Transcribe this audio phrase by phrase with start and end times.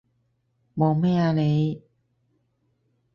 [0.77, 1.83] 望咩啊你？